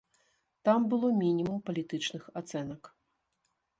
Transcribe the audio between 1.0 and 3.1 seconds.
мінімум палітычных ацэнак.